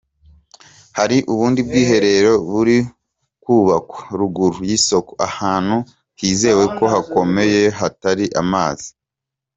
[0.97, 2.77] Hari ubundi bwiherero buri
[3.43, 5.77] kubakwa ruguru y’isoko, ahantu
[6.19, 8.89] hizewe ko hakomeye hatari amazi.